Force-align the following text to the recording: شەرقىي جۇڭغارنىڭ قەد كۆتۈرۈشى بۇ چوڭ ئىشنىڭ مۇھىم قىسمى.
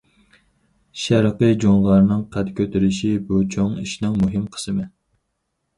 شەرقىي 1.01 1.53
جۇڭغارنىڭ 1.65 2.25
قەد 2.37 2.49
كۆتۈرۈشى 2.61 3.13
بۇ 3.29 3.45
چوڭ 3.57 3.79
ئىشنىڭ 3.85 4.19
مۇھىم 4.25 4.51
قىسمى. 4.57 4.93